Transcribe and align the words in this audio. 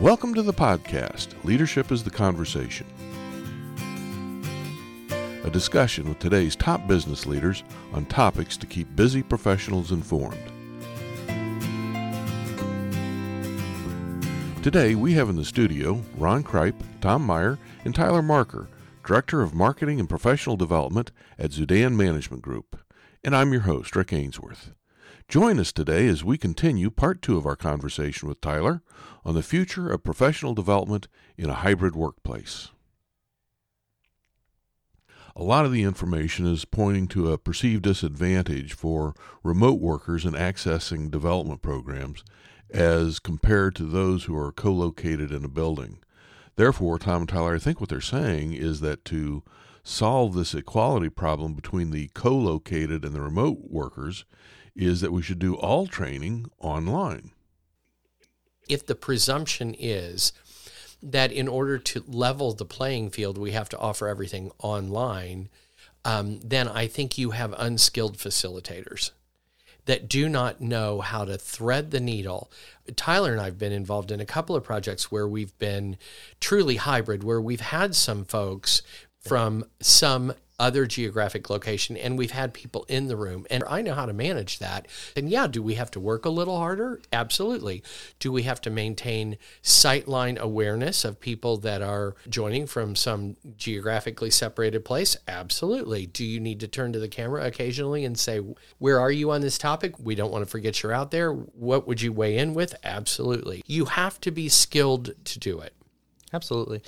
Welcome 0.00 0.32
to 0.34 0.42
the 0.42 0.52
podcast, 0.52 1.30
Leadership 1.42 1.90
is 1.90 2.04
the 2.04 2.10
Conversation. 2.10 2.86
A 5.42 5.50
discussion 5.50 6.08
with 6.08 6.20
today's 6.20 6.54
top 6.54 6.86
business 6.86 7.26
leaders 7.26 7.64
on 7.92 8.06
topics 8.06 8.56
to 8.58 8.66
keep 8.66 8.94
busy 8.94 9.24
professionals 9.24 9.90
informed. 9.90 10.38
Today 14.62 14.94
we 14.94 15.14
have 15.14 15.28
in 15.30 15.34
the 15.34 15.44
studio 15.44 16.00
Ron 16.16 16.44
Kripe, 16.44 16.80
Tom 17.00 17.26
Meyer, 17.26 17.58
and 17.84 17.92
Tyler 17.92 18.22
Marker, 18.22 18.68
Director 19.04 19.42
of 19.42 19.52
Marketing 19.52 19.98
and 19.98 20.08
Professional 20.08 20.56
Development 20.56 21.10
at 21.40 21.50
Zudan 21.50 21.96
Management 21.96 22.44
Group. 22.44 22.78
And 23.24 23.34
I'm 23.34 23.50
your 23.50 23.62
host, 23.62 23.96
Rick 23.96 24.12
Ainsworth. 24.12 24.74
Join 25.28 25.60
us 25.60 25.72
today 25.72 26.08
as 26.08 26.24
we 26.24 26.38
continue 26.38 26.88
part 26.88 27.20
two 27.20 27.36
of 27.36 27.44
our 27.44 27.54
conversation 27.54 28.30
with 28.30 28.40
Tyler 28.40 28.80
on 29.26 29.34
the 29.34 29.42
future 29.42 29.90
of 29.90 30.02
professional 30.02 30.54
development 30.54 31.06
in 31.36 31.50
a 31.50 31.54
hybrid 31.54 31.94
workplace. 31.94 32.70
A 35.36 35.42
lot 35.42 35.66
of 35.66 35.72
the 35.72 35.82
information 35.82 36.46
is 36.46 36.64
pointing 36.64 37.08
to 37.08 37.30
a 37.30 37.36
perceived 37.36 37.82
disadvantage 37.82 38.72
for 38.72 39.14
remote 39.42 39.82
workers 39.82 40.24
in 40.24 40.32
accessing 40.32 41.10
development 41.10 41.60
programs 41.60 42.24
as 42.70 43.18
compared 43.18 43.74
to 43.74 43.84
those 43.84 44.24
who 44.24 44.36
are 44.36 44.50
co 44.50 44.72
located 44.72 45.30
in 45.30 45.44
a 45.44 45.48
building. 45.48 45.98
Therefore, 46.56 46.98
Tom 46.98 47.20
and 47.20 47.28
Tyler, 47.28 47.54
I 47.54 47.58
think 47.58 47.80
what 47.80 47.90
they're 47.90 48.00
saying 48.00 48.54
is 48.54 48.80
that 48.80 49.04
to 49.04 49.42
solve 49.82 50.34
this 50.34 50.54
equality 50.54 51.10
problem 51.10 51.52
between 51.52 51.90
the 51.90 52.08
co 52.14 52.34
located 52.34 53.04
and 53.04 53.14
the 53.14 53.20
remote 53.20 53.58
workers 53.68 54.24
is 54.78 55.00
that 55.00 55.12
we 55.12 55.22
should 55.22 55.38
do 55.38 55.54
all 55.56 55.86
training 55.86 56.50
online. 56.58 57.32
If 58.68 58.86
the 58.86 58.94
presumption 58.94 59.74
is 59.78 60.32
that 61.02 61.32
in 61.32 61.48
order 61.48 61.78
to 61.78 62.04
level 62.06 62.52
the 62.52 62.64
playing 62.64 63.10
field, 63.10 63.36
we 63.36 63.52
have 63.52 63.68
to 63.70 63.78
offer 63.78 64.08
everything 64.08 64.50
online, 64.58 65.48
um, 66.04 66.40
then 66.40 66.68
I 66.68 66.86
think 66.86 67.18
you 67.18 67.30
have 67.30 67.54
unskilled 67.58 68.18
facilitators 68.18 69.10
that 69.86 70.08
do 70.08 70.28
not 70.28 70.60
know 70.60 71.00
how 71.00 71.24
to 71.24 71.38
thread 71.38 71.90
the 71.90 72.00
needle. 72.00 72.50
Tyler 72.94 73.32
and 73.32 73.40
I 73.40 73.46
have 73.46 73.58
been 73.58 73.72
involved 73.72 74.10
in 74.10 74.20
a 74.20 74.26
couple 74.26 74.54
of 74.54 74.62
projects 74.62 75.10
where 75.10 75.26
we've 75.26 75.56
been 75.58 75.96
truly 76.40 76.76
hybrid, 76.76 77.24
where 77.24 77.40
we've 77.40 77.60
had 77.60 77.94
some 77.94 78.24
folks 78.24 78.82
from 79.18 79.64
some 79.80 80.34
other 80.58 80.86
geographic 80.86 81.48
location 81.50 81.96
and 81.96 82.18
we've 82.18 82.32
had 82.32 82.52
people 82.52 82.84
in 82.88 83.06
the 83.06 83.16
room 83.16 83.46
and 83.50 83.62
I 83.68 83.80
know 83.82 83.94
how 83.94 84.06
to 84.06 84.12
manage 84.12 84.58
that. 84.58 84.88
And 85.16 85.28
yeah, 85.28 85.46
do 85.46 85.62
we 85.62 85.74
have 85.74 85.90
to 85.92 86.00
work 86.00 86.24
a 86.24 86.30
little 86.30 86.58
harder? 86.58 87.00
Absolutely. 87.12 87.82
Do 88.18 88.32
we 88.32 88.42
have 88.42 88.60
to 88.62 88.70
maintain 88.70 89.38
sightline 89.62 90.36
awareness 90.38 91.04
of 91.04 91.20
people 91.20 91.58
that 91.58 91.80
are 91.80 92.16
joining 92.28 92.66
from 92.66 92.96
some 92.96 93.36
geographically 93.56 94.30
separated 94.30 94.84
place? 94.84 95.16
Absolutely. 95.28 96.06
Do 96.06 96.24
you 96.24 96.40
need 96.40 96.60
to 96.60 96.68
turn 96.68 96.92
to 96.92 96.98
the 96.98 97.08
camera 97.08 97.44
occasionally 97.46 98.04
and 98.04 98.18
say, 98.18 98.40
"Where 98.78 98.98
are 98.98 99.12
you 99.12 99.30
on 99.30 99.40
this 99.40 99.58
topic? 99.58 99.98
We 99.98 100.14
don't 100.14 100.32
want 100.32 100.44
to 100.44 100.50
forget 100.50 100.82
you're 100.82 100.92
out 100.92 101.10
there. 101.10 101.32
What 101.32 101.86
would 101.86 102.02
you 102.02 102.12
weigh 102.12 102.36
in 102.36 102.54
with?" 102.54 102.74
Absolutely. 102.82 103.62
You 103.66 103.86
have 103.86 104.20
to 104.22 104.30
be 104.30 104.48
skilled 104.48 105.12
to 105.24 105.38
do 105.38 105.60
it. 105.60 105.74
Absolutely. 106.32 106.82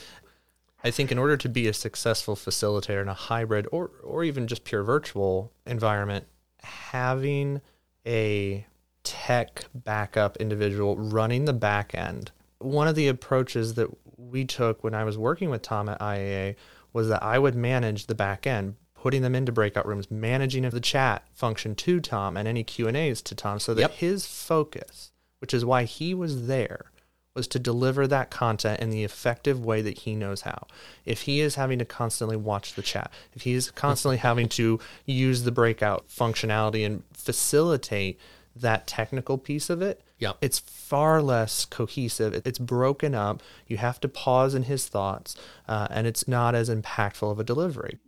I 0.83 0.91
think 0.91 1.12
in 1.12 1.19
order 1.19 1.36
to 1.36 1.48
be 1.48 1.69
a 1.69 1.75
successful 1.75 2.36
facilitator 2.36 3.03
in 3.03 3.09
a 3.09 3.14
hybrid 3.14 3.67
or 3.70 3.91
or 4.03 4.25
even 4.25 4.47
just 4.47 4.64
pure 4.64 4.83
virtual 4.83 5.53
environment, 5.67 6.27
having 6.62 7.61
a 8.06 8.67
tech 9.05 9.64
backup 9.75 10.36
individual 10.39 10.96
running 10.96 11.45
the 11.45 11.52
back 11.52 11.95
end. 11.95 12.30
One 12.58 12.89
of 12.89 12.95
the 12.95 13.08
approaches 13.08 13.74
that 13.74 13.89
we 14.17 14.45
took 14.45 14.85
when 14.85 14.95
I 14.95 15.05
was 15.05 15.17
working 15.17 15.51
with 15.51 15.63
Tom 15.63 15.89
at 15.89 16.01
IAA 16.01 16.57
was 16.92 17.08
that 17.08 17.23
I 17.23 17.39
would 17.39 17.55
manage 17.55 18.07
the 18.07 18.14
back 18.14 18.46
end, 18.46 18.77
putting 18.95 19.23
them 19.23 19.35
into 19.35 19.52
breakout 19.52 19.86
rooms, 19.86 20.11
managing 20.11 20.69
the 20.69 20.80
chat 20.80 21.24
function 21.33 21.74
to 21.77 22.01
Tom 22.01 22.36
and 22.36 22.46
any 22.46 22.64
Q&As 22.64 23.23
to 23.23 23.35
Tom 23.35 23.58
so 23.58 23.74
that 23.74 23.80
yep. 23.80 23.92
his 23.92 24.27
focus, 24.27 25.13
which 25.39 25.55
is 25.55 25.64
why 25.64 25.85
he 25.85 26.13
was 26.14 26.46
there, 26.46 26.90
was 27.35 27.46
to 27.48 27.58
deliver 27.58 28.07
that 28.07 28.30
content 28.30 28.80
in 28.80 28.91
the 28.91 29.05
effective 29.05 29.64
way 29.64 29.83
that 29.83 29.98
he 29.98 30.14
knows 30.14 30.42
how. 30.42 30.67
If 31.05 31.23
he 31.23 31.41
is 31.41 31.55
having 31.55 31.79
to 31.79 31.85
constantly 31.85 32.36
watch 32.36 32.74
the 32.74 32.83
chat, 32.83 33.13
if 33.35 33.42
he's 33.42 33.70
constantly 33.70 34.17
having 34.29 34.48
to 34.51 34.80
use 35.07 35.45
the 35.45 35.52
breakout 35.52 36.08
functionality 36.08 36.85
and 36.85 37.05
facilitate 37.13 38.19
that 38.57 38.86
technical 38.89 39.39
piece 39.39 39.70
of 39.70 39.80
it, 39.80 40.02
yeah. 40.19 40.33
it's 40.40 40.58
far 40.58 41.23
less 41.23 41.64
cohesive. 41.64 42.42
It's 42.45 42.58
broken 42.58 43.14
up. 43.14 43.42
You 43.69 43.77
have 43.77 44.01
to 44.01 44.08
pause 44.08 44.55
in 44.55 44.64
his 44.64 44.89
thoughts, 44.89 45.36
uh, 45.69 45.86
and 45.90 46.08
it's 46.08 46.27
not 46.27 46.57
as 46.57 46.69
impactful 46.69 47.30
of 47.30 47.39
a 47.39 47.45
delivery. 47.45 47.98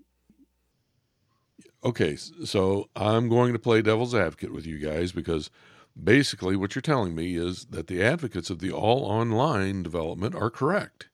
Okay, 1.85 2.17
so 2.17 2.89
I'm 2.97 3.29
going 3.29 3.53
to 3.53 3.59
play 3.59 3.83
devil's 3.83 4.15
advocate 4.15 4.53
with 4.53 4.67
you 4.67 4.79
guys 4.79 5.13
because– 5.13 5.49
Basically, 6.01 6.57
what 6.57 6.75
you're 6.75 6.83
telling 6.83 7.15
me 7.15 7.37
is 7.37 7.67
that 7.67 7.87
the 7.87 8.03
advocates 8.03 8.51
of 8.51 8.61
the 8.61 8.73
all 8.73 9.05
online 9.05 9.83
development 9.83 10.35
are 10.35 10.51
correct. 10.51 11.09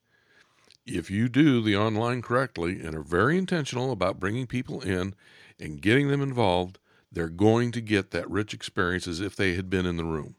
If 0.87 1.11
you 1.11 1.29
do 1.29 1.61
the 1.61 1.77
online 1.77 2.23
correctly 2.23 2.81
and 2.81 2.95
are 2.95 3.03
very 3.03 3.37
intentional 3.37 3.93
about 3.93 4.21
bringing 4.21 4.47
people 4.47 4.81
in 4.81 5.15
and 5.59 5.83
getting 5.83 6.09
them 6.09 6.23
involved, 6.23 6.79
they're 7.11 7.29
going 7.29 7.73
to 7.73 7.81
get 7.81 8.11
that 8.13 8.31
rich 8.31 8.55
experience 8.55 9.07
as 9.07 9.21
if 9.21 9.35
they 9.35 9.55
had 9.55 9.69
been 9.69 9.87
in 9.87 9.97
the 9.97 10.05
room. 10.05 10.37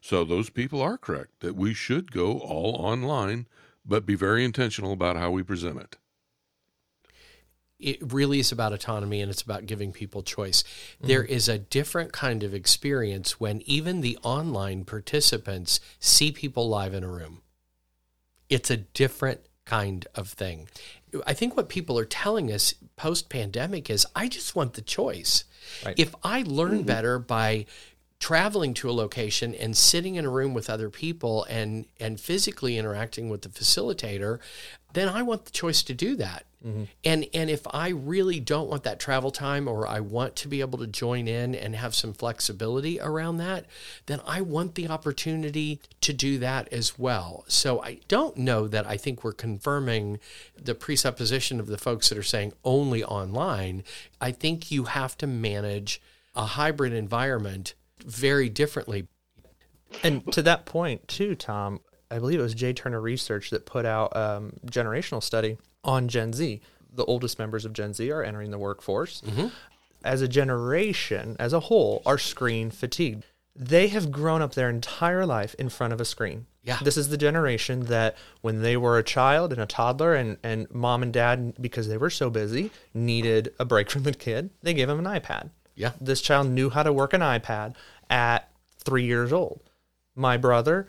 So, 0.00 0.24
those 0.24 0.48
people 0.50 0.80
are 0.80 0.96
correct 0.96 1.40
that 1.40 1.56
we 1.56 1.74
should 1.74 2.12
go 2.12 2.38
all 2.38 2.76
online, 2.76 3.46
but 3.84 4.06
be 4.06 4.14
very 4.14 4.44
intentional 4.44 4.92
about 4.92 5.16
how 5.16 5.30
we 5.30 5.42
present 5.42 5.78
it 5.78 5.96
it 7.80 8.12
really 8.12 8.40
is 8.40 8.52
about 8.52 8.72
autonomy 8.72 9.20
and 9.20 9.30
it's 9.30 9.42
about 9.42 9.66
giving 9.66 9.92
people 9.92 10.22
choice. 10.22 10.62
Mm-hmm. 10.62 11.06
There 11.08 11.24
is 11.24 11.48
a 11.48 11.58
different 11.58 12.12
kind 12.12 12.42
of 12.42 12.54
experience 12.54 13.40
when 13.40 13.62
even 13.66 14.00
the 14.00 14.18
online 14.22 14.84
participants 14.84 15.80
see 15.98 16.32
people 16.32 16.68
live 16.68 16.94
in 16.94 17.04
a 17.04 17.08
room. 17.08 17.42
It's 18.48 18.70
a 18.70 18.76
different 18.76 19.40
kind 19.64 20.06
of 20.14 20.28
thing. 20.28 20.68
I 21.26 21.32
think 21.32 21.56
what 21.56 21.68
people 21.68 21.98
are 21.98 22.04
telling 22.04 22.52
us 22.52 22.74
post 22.96 23.28
pandemic 23.28 23.90
is 23.90 24.06
I 24.14 24.28
just 24.28 24.54
want 24.56 24.74
the 24.74 24.82
choice. 24.82 25.44
Right. 25.84 25.94
If 25.98 26.14
I 26.22 26.42
learn 26.46 26.78
mm-hmm. 26.78 26.86
better 26.86 27.18
by 27.18 27.66
traveling 28.20 28.74
to 28.74 28.88
a 28.88 28.92
location 28.92 29.54
and 29.54 29.76
sitting 29.76 30.14
in 30.14 30.24
a 30.24 30.30
room 30.30 30.54
with 30.54 30.70
other 30.70 30.90
people 30.90 31.44
and 31.44 31.86
and 31.98 32.20
physically 32.20 32.76
interacting 32.76 33.28
with 33.28 33.42
the 33.42 33.48
facilitator 33.48 34.38
then 34.92 35.08
I 35.08 35.22
want 35.22 35.44
the 35.44 35.50
choice 35.50 35.82
to 35.84 35.94
do 35.94 36.16
that. 36.16 36.44
Mm-hmm. 36.64 36.84
And 37.04 37.26
and 37.32 37.48
if 37.48 37.66
I 37.70 37.88
really 37.88 38.38
don't 38.38 38.68
want 38.68 38.82
that 38.82 39.00
travel 39.00 39.30
time 39.30 39.66
or 39.66 39.86
I 39.86 40.00
want 40.00 40.36
to 40.36 40.48
be 40.48 40.60
able 40.60 40.78
to 40.78 40.86
join 40.86 41.26
in 41.26 41.54
and 41.54 41.74
have 41.74 41.94
some 41.94 42.12
flexibility 42.12 43.00
around 43.00 43.38
that, 43.38 43.64
then 44.06 44.20
I 44.26 44.42
want 44.42 44.74
the 44.74 44.88
opportunity 44.88 45.80
to 46.02 46.12
do 46.12 46.38
that 46.38 46.70
as 46.72 46.98
well. 46.98 47.44
So 47.48 47.82
I 47.82 48.00
don't 48.08 48.36
know 48.36 48.68
that 48.68 48.86
I 48.86 48.98
think 48.98 49.24
we're 49.24 49.32
confirming 49.32 50.18
the 50.60 50.74
presupposition 50.74 51.60
of 51.60 51.66
the 51.66 51.78
folks 51.78 52.10
that 52.10 52.18
are 52.18 52.22
saying 52.22 52.52
only 52.62 53.02
online. 53.02 53.82
I 54.20 54.32
think 54.32 54.70
you 54.70 54.84
have 54.84 55.16
to 55.18 55.26
manage 55.26 56.02
a 56.34 56.44
hybrid 56.44 56.92
environment 56.92 57.74
very 58.02 58.48
differently. 58.48 59.08
And 60.02 60.30
to 60.32 60.42
that 60.42 60.66
point, 60.66 61.08
too, 61.08 61.34
Tom, 61.34 61.80
I 62.10 62.18
believe 62.18 62.38
it 62.38 62.42
was 62.42 62.54
Jay 62.54 62.72
Turner 62.72 63.00
Research 63.00 63.50
that 63.50 63.66
put 63.66 63.84
out 63.84 64.12
a 64.12 64.36
um, 64.36 64.52
generational 64.66 65.22
study 65.22 65.58
on 65.84 66.08
Gen 66.08 66.32
Z. 66.32 66.60
The 66.92 67.04
oldest 67.04 67.38
members 67.38 67.64
of 67.64 67.72
Gen 67.72 67.94
Z 67.94 68.10
are 68.10 68.22
entering 68.22 68.50
the 68.50 68.58
workforce. 68.58 69.20
Mm-hmm. 69.20 69.48
As 70.04 70.22
a 70.22 70.28
generation, 70.28 71.36
as 71.38 71.52
a 71.52 71.60
whole, 71.60 72.02
are 72.06 72.18
screen 72.18 72.70
fatigued. 72.70 73.24
They 73.54 73.88
have 73.88 74.10
grown 74.10 74.42
up 74.42 74.54
their 74.54 74.70
entire 74.70 75.26
life 75.26 75.54
in 75.54 75.68
front 75.68 75.92
of 75.92 76.00
a 76.00 76.04
screen. 76.04 76.46
Yeah. 76.62 76.78
This 76.82 76.96
is 76.96 77.08
the 77.08 77.16
generation 77.16 77.86
that 77.86 78.16
when 78.40 78.62
they 78.62 78.76
were 78.76 78.98
a 78.98 79.02
child 79.02 79.52
and 79.52 79.60
a 79.60 79.66
toddler 79.66 80.14
and, 80.14 80.38
and 80.42 80.70
mom 80.70 81.02
and 81.02 81.12
dad, 81.12 81.54
because 81.60 81.88
they 81.88 81.96
were 81.96 82.10
so 82.10 82.30
busy, 82.30 82.70
needed 82.94 83.52
a 83.58 83.64
break 83.64 83.90
from 83.90 84.04
the 84.04 84.12
kid, 84.12 84.50
they 84.62 84.74
gave 84.74 84.88
them 84.88 85.04
an 85.04 85.20
iPad. 85.20 85.50
Yeah. 85.80 85.92
This 86.00 86.20
child 86.20 86.48
knew 86.48 86.68
how 86.70 86.82
to 86.82 86.92
work 86.92 87.14
an 87.14 87.22
iPad 87.22 87.74
at 88.10 88.50
three 88.84 89.04
years 89.06 89.32
old. 89.32 89.62
My 90.14 90.36
brother 90.36 90.88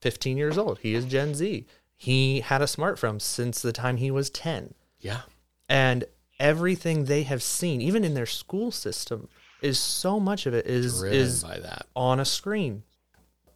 15 0.00 0.38
years 0.38 0.56
old. 0.56 0.78
He 0.78 0.94
is 0.94 1.04
Gen 1.04 1.34
Z. 1.34 1.66
He 1.94 2.40
had 2.40 2.62
a 2.62 2.64
smartphone 2.66 3.20
since 3.20 3.60
the 3.60 3.72
time 3.72 3.98
he 3.98 4.10
was 4.10 4.30
10. 4.30 4.72
Yeah. 4.98 5.20
And 5.68 6.04
everything 6.38 7.04
they 7.04 7.24
have 7.24 7.42
seen, 7.42 7.82
even 7.82 8.02
in 8.02 8.14
their 8.14 8.24
school 8.24 8.70
system, 8.70 9.28
is 9.60 9.78
so 9.78 10.18
much 10.18 10.46
of 10.46 10.54
it 10.54 10.66
is 10.66 11.00
Driven 11.00 11.18
is 11.18 11.44
by 11.44 11.58
that. 11.60 11.84
on 11.94 12.18
a 12.18 12.24
screen. 12.24 12.82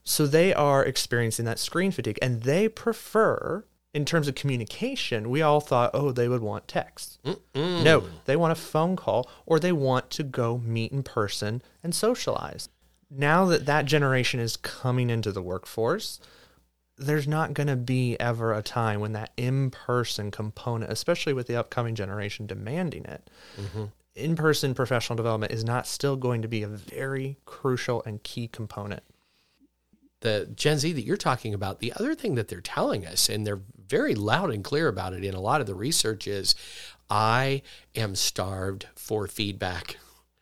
So 0.03 0.27
they 0.27 0.53
are 0.53 0.85
experiencing 0.85 1.47
that 1.47 1.59
screen 1.59 1.91
fatigue 1.93 2.19
and 2.21 2.43
they 2.43 2.69
prefer 2.69 3.65
in 3.95 4.05
terms 4.05 4.27
of 4.27 4.35
communication, 4.35 5.31
we 5.31 5.41
all 5.41 5.61
thought, 5.61 5.93
oh, 5.95 6.11
they 6.11 6.29
would 6.29 6.43
want 6.43 6.67
text. 6.67 7.21
Mm-mm. 7.25 7.85
No, 7.85 8.05
they 8.25 8.37
want 8.37 8.53
a 8.53 8.57
phone 8.57 8.97
call 8.97 9.31
or 9.47 9.61
they 9.61 9.73
want 9.73 10.11
to 10.11 10.25
go 10.25 10.59
meet 10.59 10.93
in 10.93 11.05
person 11.05 11.63
and 11.83 11.95
socialize. 11.95 12.69
Now 13.09 13.45
that 13.47 13.67
that 13.67 13.87
generation 13.87 14.41
is 14.41 14.57
coming 14.57 15.11
into 15.11 15.31
the 15.31 15.43
workforce, 15.43 16.19
there's 16.97 17.29
not 17.29 17.55
going 17.55 17.69
to 17.69 17.77
be 17.77 18.19
ever 18.19 18.53
a 18.53 18.63
time 18.63 19.01
when 19.01 19.13
that 19.13 19.31
in-person 19.37 20.33
component, 20.33 20.91
especially 20.91 21.33
with 21.33 21.47
the 21.47 21.57
upcoming 21.57 21.95
generation 21.95 22.47
demanding 22.47 23.05
it, 23.05 23.31
mm-hmm. 23.61 23.85
in-person 24.17 24.75
professional 24.75 25.17
development 25.17 25.53
is 25.53 25.65
not 25.65 25.87
still 25.87 26.17
going 26.17 26.43
to 26.43 26.49
be 26.49 26.63
a 26.63 26.69
very 26.69 27.37
crucial 27.45 28.03
and 28.05 28.23
key 28.25 28.49
component. 28.49 29.03
The 30.25 30.51
Gen 30.57 30.79
Z 30.79 30.93
that 30.93 31.05
you're 31.05 31.17
talking 31.17 31.55
about, 31.55 31.79
the 31.79 31.93
other 31.93 32.15
thing 32.15 32.35
that 32.35 32.49
they're 32.49 32.61
telling 32.61 33.07
us, 33.07 33.29
and 33.29 33.47
they're 33.47 33.61
very 33.87 34.15
loud 34.15 34.51
and 34.51 34.65
clear 34.65 34.89
about 34.89 35.13
it 35.13 35.23
in 35.23 35.35
a 35.35 35.41
lot 35.41 35.61
of 35.61 35.69
the 35.69 35.75
research, 35.75 36.27
is 36.27 36.57
I 37.09 37.63
am 37.95 38.17
starved 38.17 38.89
for 38.97 39.29
feedback. 39.29 39.99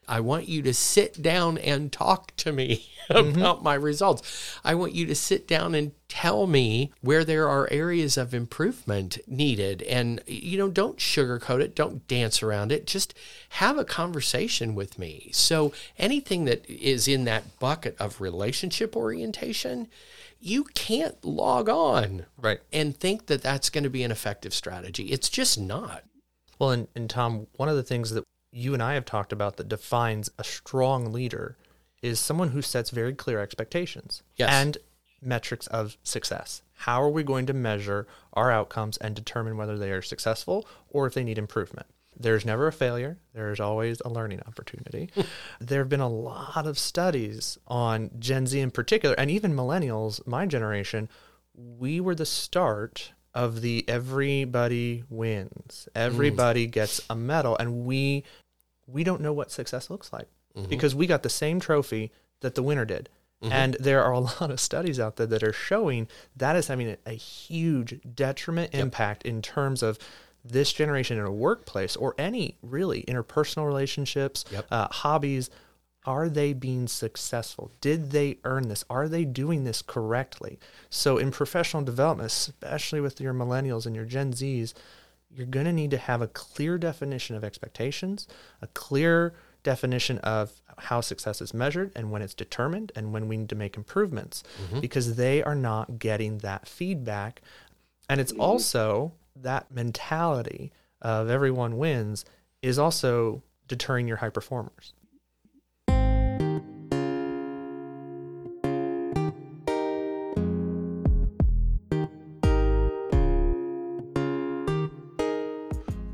I 0.08 0.20
want 0.20 0.48
you 0.48 0.62
to 0.62 0.74
sit 0.74 1.22
down 1.22 1.58
and 1.58 1.92
talk 1.92 2.34
to 2.38 2.52
me 2.52 2.88
mm-hmm. 3.10 3.38
about 3.38 3.62
my 3.62 3.74
results. 3.74 4.58
I 4.64 4.74
want 4.74 4.94
you 4.94 5.06
to 5.06 5.14
sit 5.14 5.46
down 5.46 5.74
and 5.74 5.92
tell 6.08 6.46
me 6.46 6.92
where 7.00 7.24
there 7.24 7.48
are 7.48 7.68
areas 7.70 8.16
of 8.16 8.34
improvement 8.34 9.18
needed. 9.26 9.82
And, 9.82 10.20
you 10.26 10.58
know, 10.58 10.68
don't 10.68 10.98
sugarcoat 10.98 11.60
it, 11.60 11.74
don't 11.74 12.06
dance 12.08 12.42
around 12.42 12.72
it. 12.72 12.86
Just 12.86 13.14
have 13.50 13.78
a 13.78 13.84
conversation 13.84 14.74
with 14.74 14.98
me. 14.98 15.30
So, 15.32 15.72
anything 15.98 16.44
that 16.46 16.68
is 16.68 17.06
in 17.06 17.24
that 17.24 17.58
bucket 17.58 17.96
of 17.98 18.20
relationship 18.20 18.96
orientation, 18.96 19.88
you 20.40 20.64
can't 20.64 21.24
log 21.24 21.68
on 21.68 22.26
Right. 22.36 22.60
and 22.72 22.96
think 22.96 23.26
that 23.26 23.42
that's 23.42 23.70
going 23.70 23.84
to 23.84 23.90
be 23.90 24.02
an 24.02 24.10
effective 24.10 24.52
strategy. 24.52 25.06
It's 25.06 25.28
just 25.28 25.58
not. 25.58 26.02
Well, 26.58 26.70
and, 26.70 26.88
and 26.94 27.08
Tom, 27.08 27.46
one 27.56 27.68
of 27.68 27.76
the 27.76 27.82
things 27.82 28.10
that 28.10 28.24
you 28.52 28.74
and 28.74 28.82
I 28.82 28.94
have 28.94 29.04
talked 29.04 29.32
about 29.32 29.56
that 29.56 29.68
defines 29.68 30.30
a 30.38 30.44
strong 30.44 31.12
leader 31.12 31.56
is 32.02 32.20
someone 32.20 32.50
who 32.50 32.62
sets 32.62 32.90
very 32.90 33.14
clear 33.14 33.40
expectations 33.40 34.22
Yes. 34.36 34.50
and 34.50 34.78
metrics 35.20 35.66
of 35.68 35.96
success. 36.02 36.62
How 36.74 37.00
are 37.02 37.08
we 37.08 37.22
going 37.22 37.46
to 37.46 37.52
measure 37.54 38.06
our 38.32 38.50
outcomes 38.50 38.96
and 38.98 39.14
determine 39.14 39.56
whether 39.56 39.78
they 39.78 39.92
are 39.92 40.02
successful 40.02 40.66
or 40.88 41.06
if 41.06 41.14
they 41.14 41.22
need 41.24 41.38
improvement? 41.38 41.86
There's 42.18 42.44
never 42.44 42.66
a 42.66 42.72
failure. 42.72 43.18
There's 43.32 43.60
always 43.60 44.02
a 44.04 44.10
learning 44.10 44.40
opportunity. 44.46 45.08
there 45.60 45.78
have 45.78 45.88
been 45.88 46.00
a 46.00 46.08
lot 46.08 46.66
of 46.66 46.78
studies 46.78 47.56
on 47.68 48.10
Gen 48.18 48.46
Z 48.46 48.58
in 48.60 48.70
particular, 48.70 49.14
and 49.16 49.30
even 49.30 49.54
millennials, 49.54 50.24
my 50.26 50.44
generation. 50.44 51.08
We 51.54 52.00
were 52.00 52.14
the 52.14 52.26
start 52.26 53.12
of 53.32 53.62
the 53.62 53.84
everybody 53.88 55.04
wins. 55.08 55.88
Mm. 55.94 56.00
Everybody 56.00 56.66
gets 56.66 57.00
a 57.08 57.14
medal, 57.14 57.56
and 57.56 57.84
we 57.84 58.24
we 58.86 59.04
don't 59.04 59.20
know 59.20 59.32
what 59.32 59.50
success 59.50 59.90
looks 59.90 60.12
like 60.12 60.28
because 60.68 60.94
we 60.94 61.06
got 61.06 61.22
the 61.22 61.30
same 61.30 61.60
trophy 61.60 62.12
that 62.40 62.54
the 62.54 62.62
winner 62.62 62.84
did. 62.84 63.08
And 63.40 63.74
there 63.80 64.04
are 64.04 64.12
a 64.12 64.20
lot 64.40 64.50
of 64.52 64.60
studies 64.60 65.00
out 65.00 65.16
there 65.16 65.26
that 65.26 65.42
are 65.42 65.52
showing 65.52 66.06
that 66.36 66.54
is 66.54 66.68
having 66.68 66.90
a, 66.90 66.96
a 67.06 67.12
huge 67.14 67.98
detriment 68.14 68.72
impact 68.74 69.24
in 69.24 69.42
terms 69.42 69.82
of 69.82 69.98
this 70.44 70.72
generation 70.72 71.18
in 71.18 71.24
a 71.24 71.32
workplace 71.32 71.96
or 71.96 72.14
any 72.18 72.56
really 72.62 73.02
interpersonal 73.08 73.66
relationships, 73.66 74.44
Yep. 74.52 74.66
uh, 74.70 74.88
hobbies. 74.90 75.50
Are 76.04 76.28
they 76.28 76.52
being 76.52 76.88
successful? 76.88 77.70
Did 77.80 78.10
they 78.10 78.38
earn 78.44 78.68
this? 78.68 78.84
Are 78.90 79.08
they 79.08 79.24
doing 79.24 79.62
this 79.64 79.82
correctly? 79.82 80.58
So, 80.90 81.16
in 81.16 81.30
professional 81.30 81.84
development, 81.84 82.26
especially 82.26 83.00
with 83.00 83.20
your 83.20 83.32
millennials 83.32 83.86
and 83.86 83.94
your 83.94 84.04
Gen 84.04 84.32
Zs, 84.32 84.72
you're 85.34 85.46
going 85.46 85.66
to 85.66 85.72
need 85.72 85.90
to 85.90 85.98
have 85.98 86.22
a 86.22 86.28
clear 86.28 86.78
definition 86.78 87.36
of 87.36 87.44
expectations, 87.44 88.26
a 88.60 88.66
clear 88.68 89.34
definition 89.62 90.18
of 90.18 90.60
how 90.78 91.00
success 91.00 91.40
is 91.40 91.54
measured 91.54 91.92
and 91.94 92.10
when 92.10 92.22
it's 92.22 92.34
determined 92.34 92.92
and 92.96 93.12
when 93.12 93.28
we 93.28 93.36
need 93.36 93.48
to 93.48 93.54
make 93.54 93.76
improvements 93.76 94.42
mm-hmm. 94.64 94.80
because 94.80 95.16
they 95.16 95.42
are 95.42 95.54
not 95.54 95.98
getting 95.98 96.38
that 96.38 96.66
feedback. 96.66 97.40
And 98.08 98.20
it's 98.20 98.32
mm-hmm. 98.32 98.40
also 98.40 99.12
that 99.36 99.70
mentality 99.70 100.72
of 101.00 101.28
everyone 101.30 101.78
wins 101.78 102.24
is 102.60 102.78
also 102.78 103.42
deterring 103.68 104.08
your 104.08 104.18
high 104.18 104.30
performers. 104.30 104.92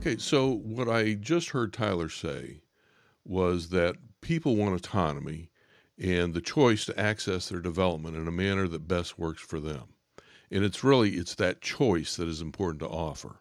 Okay, 0.09 0.17
so 0.17 0.49
what 0.51 0.89
I 0.89 1.13
just 1.13 1.51
heard 1.51 1.71
Tyler 1.71 2.09
say 2.09 2.63
was 3.27 3.69
that 3.69 3.97
people 4.23 4.57
want 4.57 4.75
autonomy 4.75 5.51
and 5.99 6.33
the 6.33 6.41
choice 6.41 6.87
to 6.87 6.99
access 6.99 7.47
their 7.47 7.61
development 7.61 8.17
in 8.17 8.27
a 8.27 8.33
manner 8.33 8.67
that 8.69 8.89
best 8.89 9.19
works 9.19 9.43
for 9.43 9.61
them. 9.61 9.83
And 10.51 10.65
it's 10.65 10.83
really 10.83 11.17
it's 11.17 11.35
that 11.35 11.61
choice 11.61 12.17
that 12.17 12.27
is 12.27 12.41
important 12.41 12.81
to 12.81 12.89
offer. 12.89 13.41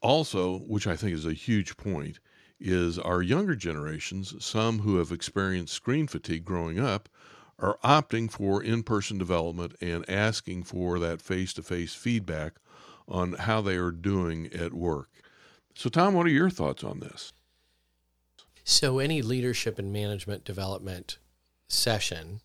Also, 0.00 0.58
which 0.60 0.86
I 0.86 0.94
think 0.94 1.12
is 1.12 1.26
a 1.26 1.32
huge 1.32 1.76
point, 1.76 2.20
is 2.60 2.96
our 2.96 3.20
younger 3.20 3.56
generations, 3.56 4.32
some 4.38 4.78
who 4.78 4.98
have 4.98 5.10
experienced 5.10 5.74
screen 5.74 6.06
fatigue 6.06 6.44
growing 6.44 6.78
up, 6.78 7.08
are 7.58 7.78
opting 7.82 8.30
for 8.30 8.62
in-person 8.62 9.18
development 9.18 9.74
and 9.80 10.08
asking 10.08 10.62
for 10.62 11.00
that 11.00 11.20
face-to-face 11.20 11.94
feedback 11.94 12.60
on 13.08 13.32
how 13.32 13.60
they 13.60 13.74
are 13.74 13.90
doing 13.90 14.46
at 14.52 14.72
work. 14.72 15.08
So, 15.74 15.90
Tom, 15.90 16.14
what 16.14 16.26
are 16.26 16.30
your 16.30 16.50
thoughts 16.50 16.84
on 16.84 17.00
this? 17.00 17.32
So, 18.64 18.98
any 18.98 19.22
leadership 19.22 19.78
and 19.78 19.92
management 19.92 20.44
development 20.44 21.18
session 21.68 22.40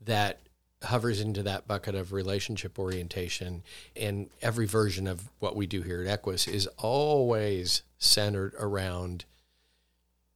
that 0.00 0.40
hovers 0.82 1.20
into 1.20 1.42
that 1.42 1.66
bucket 1.66 1.94
of 1.94 2.12
relationship 2.12 2.78
orientation 2.78 3.62
and 3.94 4.30
every 4.40 4.66
version 4.66 5.06
of 5.06 5.30
what 5.38 5.54
we 5.56 5.66
do 5.66 5.82
here 5.82 6.02
at 6.02 6.06
Equus 6.08 6.48
is 6.48 6.66
always 6.78 7.82
centered 7.98 8.54
around 8.58 9.24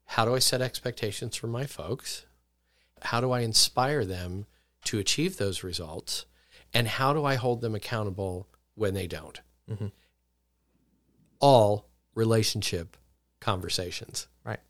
how 0.07 0.25
do 0.25 0.35
I 0.35 0.39
set 0.39 0.61
expectations 0.61 1.35
for 1.35 1.47
my 1.47 1.65
folks? 1.65 2.27
How 3.03 3.21
do 3.21 3.33
I 3.33 3.41
inspire 3.41 4.05
them 4.05 4.47
to 4.85 4.99
achieve 4.99 5.39
those 5.39 5.65
results? 5.65 6.27
And 6.75 6.89
how 6.89 7.15
do 7.15 7.25
I 7.25 7.37
hold 7.37 7.63
them 7.63 7.75
accountable 7.75 8.47
when 8.75 8.93
they 8.95 9.07
don't? 9.07 9.41
Mhm. 9.71 9.93
All 11.41 11.87
relationship 12.15 12.97
conversations 13.41 14.27
Right. 14.45 14.61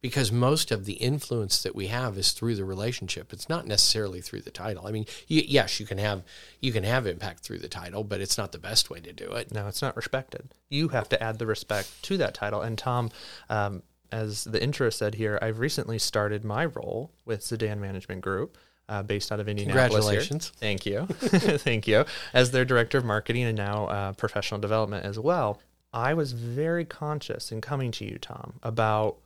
because 0.00 0.32
most 0.32 0.70
of 0.70 0.84
the 0.86 0.94
influence 0.94 1.62
that 1.62 1.74
we 1.74 1.88
have 1.88 2.16
is 2.16 2.32
through 2.32 2.54
the 2.56 2.64
relationship 2.64 3.32
it's 3.32 3.48
not 3.48 3.66
necessarily 3.66 4.20
through 4.22 4.40
the 4.40 4.50
title 4.50 4.86
i 4.86 4.90
mean 4.90 5.04
y- 5.28 5.44
yes 5.46 5.78
you 5.78 5.84
can 5.86 5.98
have 5.98 6.22
you 6.60 6.72
can 6.72 6.82
have 6.84 7.06
impact 7.06 7.40
through 7.40 7.58
the 7.58 7.68
title 7.68 8.02
but 8.04 8.20
it's 8.20 8.38
not 8.38 8.52
the 8.52 8.58
best 8.58 8.88
way 8.88 9.00
to 9.00 9.12
do 9.12 9.32
it 9.32 9.52
No, 9.52 9.66
it's 9.68 9.82
not 9.82 9.96
respected. 9.96 10.54
You 10.70 10.88
have 10.88 11.08
to 11.10 11.22
add 11.22 11.38
the 11.38 11.46
respect 11.46 12.02
to 12.04 12.16
that 12.16 12.32
title. 12.34 12.62
And 12.62 12.78
Tom, 12.78 13.10
um, 13.50 13.82
as 14.10 14.44
the 14.44 14.62
intro 14.62 14.88
said 14.88 15.14
here, 15.16 15.38
I've 15.42 15.58
recently 15.58 15.98
started 15.98 16.42
my 16.44 16.64
role 16.64 17.10
with 17.26 17.40
Zudan 17.42 17.78
Management 17.78 18.22
Group. 18.22 18.56
Uh, 18.88 19.02
based 19.02 19.30
out 19.32 19.40
of 19.40 19.48
Indianapolis. 19.48 19.90
here. 19.90 20.00
Congratulations. 20.20 20.52
Thank 20.56 20.84
you. 20.86 21.06
Thank 21.68 21.86
you. 21.86 22.04
As 22.34 22.50
their 22.50 22.64
director 22.64 22.98
of 22.98 23.04
marketing 23.04 23.44
and 23.44 23.56
now 23.56 23.86
uh, 23.86 24.12
professional 24.12 24.60
development 24.60 25.06
as 25.06 25.18
well. 25.18 25.60
I 25.92 26.14
was 26.14 26.32
very 26.32 26.84
conscious 26.84 27.52
in 27.52 27.60
coming 27.60 27.90
to 27.92 28.04
you, 28.04 28.18
Tom, 28.18 28.54
about 28.62 29.18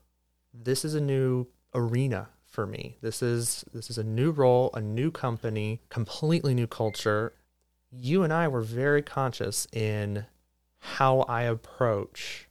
this 0.52 0.84
is 0.84 0.94
a 0.94 1.00
new 1.00 1.46
arena 1.74 2.28
for 2.44 2.66
me. 2.66 2.96
This 3.02 3.22
is 3.22 3.64
this 3.72 3.90
is 3.90 3.98
a 3.98 4.04
new 4.04 4.30
role, 4.30 4.70
a 4.74 4.80
new 4.80 5.10
company, 5.10 5.80
completely 5.90 6.54
new 6.54 6.66
culture. 6.66 7.32
You 7.92 8.22
and 8.22 8.32
I 8.32 8.48
were 8.48 8.62
very 8.62 9.02
conscious 9.02 9.66
in 9.72 10.26
how 10.78 11.20
I 11.22 11.42
approach 11.42 12.48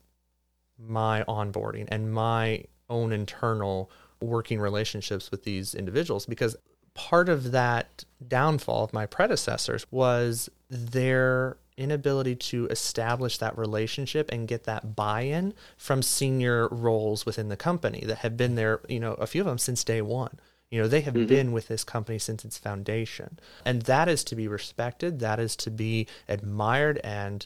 my 0.78 1.24
onboarding 1.28 1.88
and 1.90 2.14
my 2.14 2.64
own 2.90 3.12
internal 3.12 3.90
working 4.22 4.60
relationships 4.60 5.32
with 5.32 5.44
these 5.44 5.74
individuals 5.74 6.26
because 6.26 6.56
part 6.94 7.30
of 7.30 7.52
that 7.52 8.06
downfall 8.28 8.86
of 8.86 8.94
my 8.94 9.06
predecessors 9.06 9.86
was 9.92 10.50
their 10.70 11.58
inability 11.78 12.36
to 12.36 12.68
establish 12.68 13.38
that 13.38 13.58
relationship 13.58 14.32
and 14.32 14.48
get 14.48 14.64
that 14.64 14.96
buy-in 14.96 15.54
from 15.78 16.02
senior 16.02 16.68
roles 16.70 17.26
within 17.26 17.50
the 17.50 17.58
company 17.58 18.04
that 18.06 18.20
have 18.20 18.38
been 18.38 18.56
there, 18.56 18.80
you 18.88 19.00
know, 19.00 19.14
a 19.14 19.28
few 19.28 19.42
of 19.42 19.48
them 19.48 19.58
since 19.58 19.84
day 19.84 20.02
1. 20.02 20.40
You 20.72 20.82
know, 20.82 20.88
they 20.88 21.02
have 21.02 21.14
mm-hmm. 21.14 21.28
been 21.28 21.52
with 21.52 21.68
this 21.68 21.84
company 21.84 22.18
since 22.18 22.44
its 22.44 22.58
foundation. 22.58 23.40
And 23.64 23.84
that 23.84 24.08
is 24.08 24.24
to 24.26 24.36
be 24.36 24.48
respected, 24.48 25.20
that 25.20 25.40
is 25.40 25.56
to 25.58 25.72
be 25.72 26.08
admired 26.28 27.00
and 27.04 27.46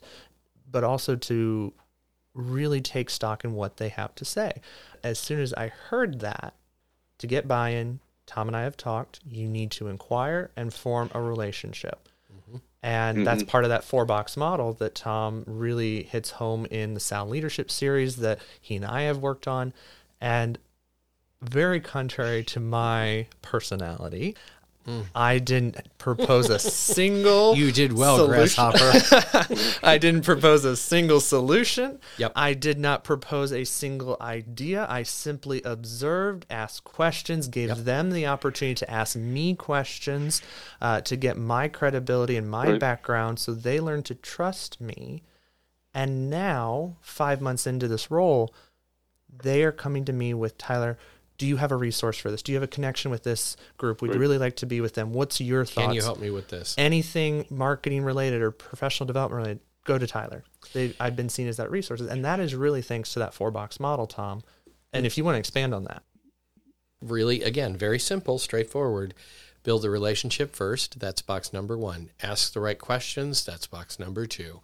but 0.71 0.83
also 0.83 1.15
to 1.15 1.73
really 2.35 2.81
take 2.81 3.09
stock 3.09 3.43
in 3.43 3.53
what 3.53 3.77
they 3.77 3.89
have 3.89 4.13
to 4.15 4.25
say. 4.25 4.61
As 5.03 5.17
soon 5.17 5.39
as 5.39 5.53
I 5.53 5.67
heard 5.67 6.19
that, 6.19 6.53
to 7.17 7.27
get 7.27 7.47
buy 7.47 7.69
in, 7.69 7.99
Tom 8.25 8.47
and 8.47 8.55
I 8.55 8.63
have 8.63 8.77
talked, 8.77 9.19
you 9.27 9.47
need 9.47 9.71
to 9.71 9.87
inquire 9.87 10.51
and 10.55 10.73
form 10.73 11.09
a 11.13 11.21
relationship. 11.21 12.07
And 12.81 13.17
mm-hmm. 13.17 13.25
that's 13.25 13.43
part 13.43 13.65
of 13.65 13.69
that 13.69 13.83
four 13.83 14.05
box 14.05 14.37
model 14.37 14.73
that 14.73 14.95
Tom 14.95 15.43
really 15.45 16.03
hits 16.03 16.31
home 16.31 16.65
in 16.67 16.93
the 16.93 16.99
Sound 16.99 17.29
Leadership 17.29 17.69
series 17.69 18.17
that 18.17 18.39
he 18.61 18.75
and 18.77 18.85
I 18.85 19.01
have 19.01 19.17
worked 19.17 19.47
on. 19.47 19.73
And 20.21 20.57
very 21.41 21.79
contrary 21.79 22.43
to 22.43 22.59
my 22.59 23.27
personality, 23.41 24.35
I 25.15 25.39
didn't 25.39 25.77
propose 25.97 26.49
a 26.49 26.59
single. 26.59 27.55
You 27.59 27.71
did 27.71 27.93
well, 27.93 28.17
solution. 28.17 28.71
Grasshopper. 28.71 29.79
I 29.83 29.97
didn't 29.97 30.23
propose 30.23 30.63
a 30.65 30.75
single 30.75 31.19
solution. 31.19 31.99
Yep. 32.17 32.31
I 32.35 32.53
did 32.53 32.79
not 32.79 33.03
propose 33.03 33.51
a 33.51 33.63
single 33.65 34.17
idea. 34.21 34.85
I 34.89 35.03
simply 35.03 35.61
observed, 35.63 36.45
asked 36.49 36.83
questions, 36.83 37.47
gave 37.47 37.85
them 37.85 38.11
the 38.11 38.27
opportunity 38.27 38.75
to 38.75 38.89
ask 38.91 39.15
me 39.15 39.55
questions 39.55 40.41
uh, 40.81 41.01
to 41.01 41.15
get 41.15 41.37
my 41.37 41.67
credibility 41.67 42.35
and 42.37 42.49
my 42.49 42.71
Right. 42.71 42.79
background 42.79 43.39
so 43.39 43.53
they 43.53 43.79
learned 43.79 44.05
to 44.05 44.15
trust 44.15 44.79
me. 44.79 45.23
And 45.93 46.29
now, 46.29 46.97
five 47.01 47.41
months 47.41 47.65
into 47.65 47.87
this 47.87 48.11
role, 48.11 48.53
they 49.43 49.63
are 49.63 49.71
coming 49.71 50.05
to 50.05 50.13
me 50.13 50.33
with 50.33 50.57
Tyler. 50.57 50.97
Do 51.39 51.47
you 51.47 51.57
have 51.57 51.71
a 51.71 51.75
resource 51.75 52.17
for 52.17 52.29
this? 52.29 52.43
Do 52.43 52.51
you 52.51 52.57
have 52.57 52.63
a 52.63 52.67
connection 52.67 53.09
with 53.09 53.23
this 53.23 53.57
group? 53.77 54.01
We'd 54.01 54.09
Right. 54.09 54.19
really 54.19 54.37
like 54.37 54.57
to 54.57 54.65
be 54.67 54.81
with 54.81 54.93
them. 54.93 55.13
What's 55.13 55.41
your 55.41 55.65
thoughts? 55.65 55.87
Can 55.87 55.95
you 55.95 56.01
help 56.03 56.19
me 56.19 56.29
with 56.29 56.49
this? 56.49 56.75
anything 56.77 57.45
marketing 57.49 58.03
related 58.03 58.41
or 58.43 58.51
professional 58.51 59.07
development 59.07 59.37
related, 59.37 59.59
go 59.85 59.97
to 59.97 60.05
Tyler. 60.05 60.43
They, 60.73 60.93
I've 60.99 61.15
been 61.15 61.29
seen 61.29 61.47
as 61.47 61.57
that 61.57 61.71
resource, 61.71 62.01
and 62.01 62.23
that 62.25 62.39
is 62.39 62.53
really 62.53 62.81
thanks 62.83 63.13
to 63.13 63.19
that 63.19 63.33
four 63.33 63.49
box 63.51 63.79
model, 63.79 64.05
Tom. 64.05 64.43
And 64.93 65.05
if 65.05 65.17
you 65.17 65.23
want 65.23 65.35
to 65.35 65.39
expand 65.39 65.73
on 65.73 65.85
that, 65.85 66.03
really 67.01 67.41
again 67.43 67.77
very 67.77 67.97
simple 67.97 68.37
straightforward 68.37 69.13
build 69.63 69.85
a 69.85 69.89
relationship 69.89 70.53
first 70.53 70.99
that's 70.99 71.21
box 71.21 71.53
number 71.53 71.77
one 71.77 72.09
ask 72.21 72.51
the 72.51 72.59
right 72.59 72.77
questions 72.79 73.45
that's 73.45 73.67
box 73.67 73.97
number 73.97 74.25
two 74.25 74.59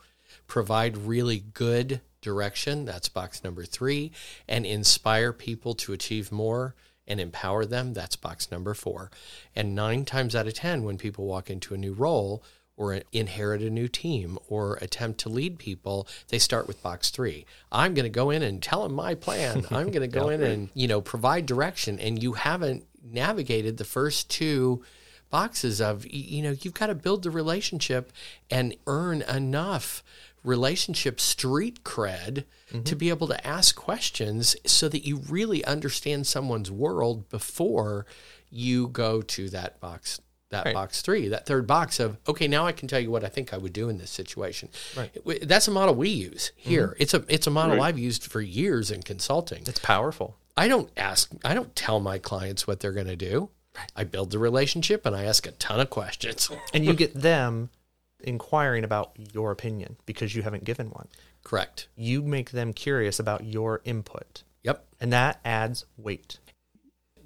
provide 0.48 0.98
really 0.98 1.40
good 1.54 2.02
direction 2.22 2.86
that's 2.86 3.08
box 3.10 3.44
number 3.44 3.64
three 3.64 4.12
and 4.48 4.66
inspire 4.66 5.32
people 5.32 5.76
to 5.76 5.94
achieve 5.94 6.32
more 6.32 6.76
and 7.08 7.20
empower 7.20 7.66
them 7.66 7.94
that's 7.94 8.16
box 8.16 8.50
number 8.50 8.74
four 8.74 9.12
and 9.56 9.76
nine 9.76 10.04
times 10.04 10.36
out 10.36 10.48
of 10.48 10.54
ten 10.56 10.84
when 10.84 10.98
people 10.98 11.26
walk 11.26 11.50
into 11.52 11.74
a 11.74 11.78
new 11.78 11.94
role 11.94 12.44
or 12.78 13.02
inherit 13.12 13.62
a 13.62 13.70
new 13.70 13.88
team 13.88 14.38
or 14.50 14.78
attempt 14.82 15.20
to 15.22 15.30
lead 15.30 15.58
people, 15.58 16.08
they 16.28 16.40
start 16.40 16.68
with 16.68 16.82
box 16.84 17.10
three. 17.10 17.46
I'm 17.72 17.94
going 17.94 18.04
to 18.04 18.10
go 18.10 18.30
in 18.30 18.44
and 18.44 18.62
tell 18.62 18.84
them 18.84 18.94
my 18.94 19.16
plan. 19.16 19.66
I'm 19.72 19.92
going 19.92 20.02
to 20.02 20.08
go 20.08 20.30
in 20.30 20.44
and, 20.44 20.70
you 20.74 20.88
know, 20.88 21.02
provide 21.02 21.46
direction. 21.46 22.00
And 22.00 22.22
you 22.22 22.34
haven't 22.34 22.86
navigated 23.04 23.78
the 23.78 23.86
first 23.86 24.30
two 24.30 24.84
boxes 25.30 25.80
of, 25.80 26.06
you 26.06 26.42
know, 26.42 26.56
you've 26.62 26.74
got 26.74 26.88
to 26.88 26.96
build 26.96 27.24
the 27.24 27.32
relationship 27.32 28.12
and 28.50 28.76
earn 28.88 29.22
enough 29.22 30.04
relationship 30.46 31.20
street 31.20 31.84
cred 31.84 32.46
to 32.84 32.96
be 32.96 33.10
able 33.10 33.28
to 33.28 33.48
ask 33.48 33.76
questions 33.76 34.56
so 34.66 34.90
that 34.90 35.06
you 35.08 35.18
really 35.30 35.64
understand 35.66 36.28
someone's 36.28 36.70
world 36.70 37.30
before 37.30 38.06
you 38.50 38.88
go 38.90 39.22
to 39.22 39.50
that 39.50 39.80
box 39.80 40.20
that 40.52 40.66
Right. 40.66 40.74
box 40.76 41.02
three, 41.02 41.28
that 41.30 41.46
third 41.46 41.66
box 41.68 42.00
of 42.00 42.18
okay, 42.28 42.48
now 42.48 42.68
I 42.68 42.72
can 42.72 42.88
tell 42.88 43.00
you 43.00 43.10
what 43.10 43.24
I 43.24 43.30
think 43.30 43.54
I 43.54 43.58
would 43.58 43.74
do 43.74 43.90
in 43.90 43.98
this 43.98 44.12
situation. 44.12 44.70
Right. 44.96 45.12
That's 45.42 45.68
a 45.68 45.72
model 45.72 45.96
we 45.96 46.10
use 46.10 46.52
here. 46.56 46.90
Mm-hmm. 46.90 47.02
It's 47.02 47.14
a 47.14 47.26
it's 47.28 47.48
a 47.48 47.52
model 47.52 47.78
Right. 47.78 47.86
I've 47.88 47.98
used 48.00 48.24
for 48.26 48.42
years 48.42 48.92
in 48.92 49.02
consulting. 49.04 49.64
it's 49.66 49.80
powerful. 49.80 50.38
I 50.58 50.68
don't 50.68 50.90
ask, 50.96 51.32
I 51.44 51.54
don't 51.54 51.76
tell 51.76 52.00
my 52.00 52.18
clients 52.20 52.68
what 52.68 52.80
they're 52.80 52.94
going 52.94 53.08
to 53.08 53.16
do. 53.18 53.50
I 53.96 54.04
build 54.06 54.32
the 54.32 54.40
relationship 54.40 55.06
and 55.06 55.14
I 55.16 55.24
ask 55.26 55.46
a 55.48 55.52
ton 55.52 55.80
of 55.82 55.90
questions. 55.90 56.50
And 56.74 56.86
you 56.86 56.94
get 56.94 57.14
them 57.14 57.70
inquiring 58.26 58.84
about 58.84 59.12
your 59.34 59.52
opinion 59.52 59.96
because 60.06 60.36
you 60.36 60.42
haven't 60.44 60.64
given 60.66 60.88
one. 60.90 61.08
Correct. 61.44 61.88
You 61.96 62.22
make 62.24 62.52
them 62.52 62.74
curious 62.74 63.20
about 63.20 63.44
your 63.46 63.82
input, 63.86 64.44
Yep. 64.64 64.86
and 65.00 65.14
that 65.14 65.40
adds 65.46 65.86
weight. 65.98 66.40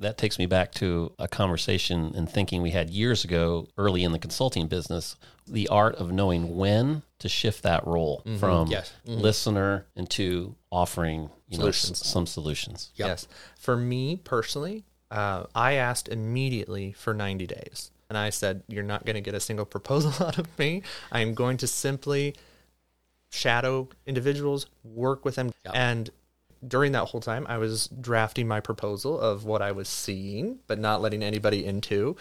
that 0.01 0.17
takes 0.17 0.39
me 0.39 0.45
back 0.45 0.71
to 0.71 1.11
a 1.19 1.27
conversation 1.27 2.13
and 2.15 2.29
thinking 2.29 2.61
we 2.61 2.71
had 2.71 2.89
years 2.89 3.25
ago 3.25 3.67
early 3.77 4.05
in 4.05 4.13
the 4.13 4.19
consulting 4.19 4.65
business 4.67 5.17
the 5.45 5.67
art 5.67 5.93
of 5.95 6.09
knowing 6.09 6.55
when 6.55 7.01
to 7.17 7.27
shift 7.27 7.63
that 7.63 7.85
role 7.85 8.23
from 8.39 8.67
Yes. 8.69 8.93
listener 9.03 9.87
into 9.97 10.55
offering 10.71 11.29
you 11.49 11.57
know 11.57 11.69
some 11.71 12.25
solutions 12.25 12.91
Yep. 12.95 13.07
Yes. 13.09 13.27
For 13.59 13.75
me 13.75 14.15
personally, 14.23 14.85
uh, 15.11 15.43
I 15.53 15.73
asked 15.73 16.07
immediately 16.07 16.93
for 16.93 17.13
90 17.13 17.45
days. 17.47 17.91
And 18.09 18.17
I 18.17 18.29
said, 18.31 18.63
You're 18.67 18.83
not 18.83 19.05
going 19.05 19.15
to 19.15 19.21
get 19.21 19.33
a 19.35 19.39
single 19.39 19.65
proposal 19.65 20.13
out 20.25 20.37
of 20.37 20.57
me. 20.57 20.83
I 21.11 21.21
am 21.21 21.33
going 21.33 21.57
to 21.57 21.67
simply 21.67 22.35
shadow 23.29 23.87
individuals, 24.05 24.65
work 24.83 25.23
with 25.23 25.35
them. 25.35 25.51
Yep. 25.65 25.75
And 25.75 26.09
during 26.67 26.91
that 26.91 27.05
whole 27.05 27.21
time, 27.21 27.45
I 27.47 27.57
was 27.57 27.87
drafting 27.87 28.47
my 28.47 28.59
proposal 28.59 29.19
of 29.19 29.45
what 29.45 29.61
I 29.61 29.71
was 29.71 29.87
seeing, 29.87 30.59
but 30.67 30.79
not 30.79 31.01
letting 31.01 31.23
anybody 31.23 31.65
into. 31.65 32.17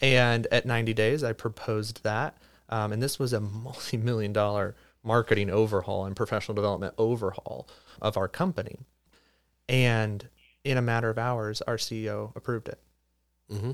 And 0.00 0.46
at 0.50 0.64
90 0.64 0.94
days, 0.94 1.22
I 1.22 1.32
proposed 1.32 2.02
that. 2.04 2.36
Um, 2.68 2.92
and 2.92 3.02
this 3.02 3.18
was 3.18 3.32
a 3.32 3.40
multi 3.40 3.96
million 3.96 4.32
dollar 4.32 4.74
marketing 5.02 5.50
overhaul 5.50 6.06
and 6.06 6.16
professional 6.16 6.54
development 6.54 6.94
overhaul 6.96 7.68
of 8.00 8.16
our 8.16 8.28
company. 8.28 8.78
And 9.68 10.28
in 10.64 10.78
a 10.78 10.82
matter 10.82 11.10
of 11.10 11.18
hours, 11.18 11.60
our 11.62 11.76
CEO 11.76 12.34
approved 12.36 12.68
it. 12.68 12.78
hmm 13.50 13.72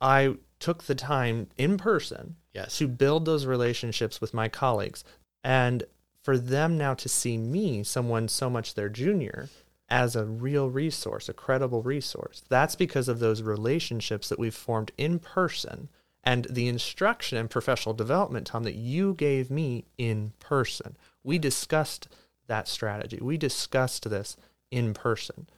I 0.00 0.36
took 0.60 0.84
the 0.84 0.94
time 0.94 1.48
in 1.56 1.76
person 1.76 2.36
Yes. 2.54 2.78
to 2.78 2.86
build 2.86 3.24
those 3.24 3.46
relationships 3.46 4.20
with 4.20 4.32
my 4.34 4.48
colleagues 4.48 5.02
and 5.42 5.84
for 6.22 6.36
them 6.36 6.76
now 6.76 6.94
to 6.94 7.08
see 7.08 7.38
me, 7.38 7.82
someone 7.82 8.28
so 8.28 8.50
much 8.50 8.74
their 8.74 8.90
junior, 8.90 9.48
as 9.88 10.14
a 10.14 10.24
real 10.24 10.70
resource, 10.70 11.28
a 11.28 11.32
credible 11.32 11.82
resource. 11.82 12.42
That's 12.48 12.76
because 12.76 13.08
of 13.08 13.18
those 13.18 13.42
relationships 13.42 14.28
that 14.28 14.38
we've 14.38 14.54
formed 14.54 14.92
in 14.98 15.18
person 15.18 15.88
and 16.22 16.46
the 16.50 16.68
instruction 16.68 17.38
and 17.38 17.48
professional 17.48 17.94
development, 17.94 18.46
Tom, 18.46 18.62
that 18.64 18.74
you 18.74 19.14
gave 19.14 19.50
me 19.50 19.86
in 19.96 20.32
person. 20.38 20.96
We 21.24 21.38
discussed 21.38 22.08
that 22.46 22.68
strategy. 22.68 23.18
We 23.22 23.38
discussed 23.38 24.08
this 24.10 24.36
in 24.70 24.92
person 24.92 25.48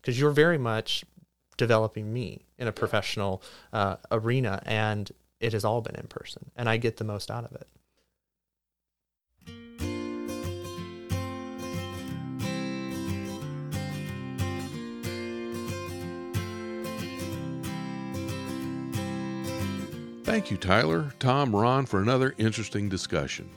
because 0.00 0.18
you're 0.18 0.32
very 0.32 0.58
much 0.58 1.04
developing 1.58 2.12
me 2.12 2.46
in 2.56 2.66
a 2.66 2.72
professional 2.72 3.42
uh, 3.74 3.96
arena, 4.10 4.62
and 4.64 5.12
it 5.40 5.52
has 5.52 5.64
all 5.64 5.82
been 5.82 5.96
in 5.96 6.06
person, 6.06 6.50
and 6.56 6.68
I 6.68 6.78
get 6.78 6.96
the 6.96 7.04
most 7.04 7.30
out 7.30 7.44
of 7.44 7.52
it. 7.52 7.66
Thank 20.24 20.50
you, 20.50 20.56
Tyler, 20.58 21.14
Tom, 21.18 21.56
Ron, 21.56 21.86
for 21.86 22.02
another 22.02 22.34
interesting 22.36 22.90
discussion. 22.90 23.48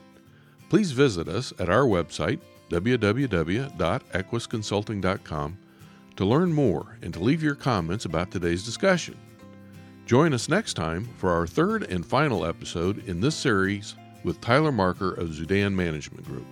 Please 0.69 0.93
visit 0.93 1.27
us 1.27 1.51
at 1.59 1.69
our 1.69 1.83
website, 1.83 2.39
www.equusconsulting.com, 2.69 5.57
to 6.21 6.27
learn 6.27 6.53
more 6.53 6.99
and 7.01 7.11
to 7.11 7.19
leave 7.19 7.41
your 7.41 7.55
comments 7.55 8.05
about 8.05 8.29
today's 8.29 8.63
discussion. 8.63 9.17
Join 10.05 10.35
us 10.35 10.47
next 10.47 10.75
time 10.75 11.09
for 11.17 11.31
our 11.31 11.47
third 11.47 11.81
and 11.89 12.05
final 12.05 12.45
episode 12.45 13.03
in 13.07 13.19
this 13.19 13.33
series 13.33 13.95
with 14.23 14.39
Tyler 14.39 14.71
Marker 14.71 15.13
of 15.13 15.29
Zudan 15.29 15.73
Management 15.73 16.23
Group. 16.23 16.45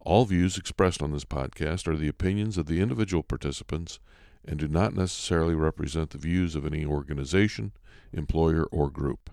All 0.00 0.24
views 0.24 0.56
expressed 0.56 1.02
on 1.02 1.12
this 1.12 1.26
podcast 1.26 1.86
are 1.86 1.96
the 1.96 2.08
opinions 2.08 2.56
of 2.56 2.64
the 2.64 2.80
individual 2.80 3.22
participants 3.22 3.98
and 4.48 4.58
do 4.58 4.66
not 4.66 4.94
necessarily 4.94 5.54
represent 5.54 6.10
the 6.10 6.18
views 6.18 6.56
of 6.56 6.64
any 6.64 6.84
organization, 6.84 7.72
employer, 8.14 8.64
or 8.64 8.88
group. 8.88 9.28